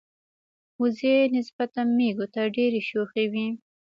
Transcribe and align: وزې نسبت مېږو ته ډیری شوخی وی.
وزې 0.81 1.15
نسبت 1.35 1.73
مېږو 1.97 2.25
ته 2.33 2.41
ډیری 2.55 2.81
شوخی 2.89 3.25
وی. 3.31 3.47